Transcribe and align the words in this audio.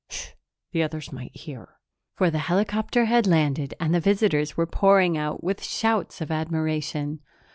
"Shh. 0.09 0.29
The 0.71 0.81
others 0.81 1.11
might 1.11 1.37
hear." 1.37 1.75
For 2.15 2.31
the 2.31 2.39
helicopter 2.39 3.05
had 3.05 3.27
landed 3.27 3.75
and 3.79 3.93
the 3.93 3.99
visitors 3.99 4.57
were 4.57 4.65
pouring 4.65 5.15
out, 5.15 5.43
with 5.43 5.63
shouts 5.63 6.21
of 6.21 6.31
admiration. 6.31 7.19